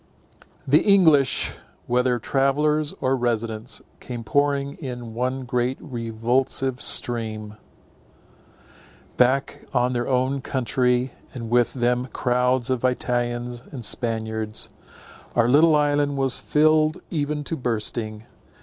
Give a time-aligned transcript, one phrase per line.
[0.67, 1.51] The English,
[1.85, 7.53] whether travellers or residents, came pouring in one great revulsive stream,
[9.17, 14.69] back on their own country; and with them crowds of Italians and Spaniards.
[15.35, 18.23] Our little island was filled even to bursting.